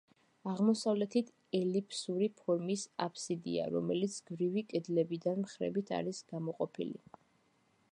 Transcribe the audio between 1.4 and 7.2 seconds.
ელიფსური ფორმის აბსიდია, რომელიც გრძივი კედლებიდან მხრებით არის გამოყოფილი.